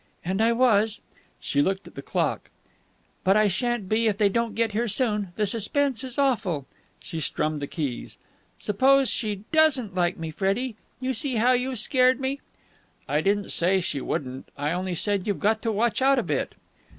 [0.25, 0.99] And I was."
[1.39, 2.49] She looked at the clock.
[3.23, 5.27] "But I shan't be if they don't get here soon.
[5.35, 6.65] The suspense is awful."
[6.99, 8.17] She strummed the keys.
[8.57, 10.75] "Suppose she doesn't like me, Freddie!
[10.99, 12.41] You see how you've scared me."
[13.07, 14.49] "I didn't say she wouldn't.
[14.57, 16.55] I only said you'd got to watch out a bit."